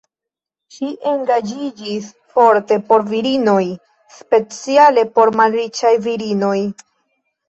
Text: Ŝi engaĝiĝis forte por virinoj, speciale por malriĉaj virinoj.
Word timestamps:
Ŝi 0.75 0.87
engaĝiĝis 1.09 2.07
forte 2.35 2.77
por 2.87 3.05
virinoj, 3.09 3.65
speciale 4.21 5.05
por 5.19 5.33
malriĉaj 5.43 5.93
virinoj. 6.07 6.55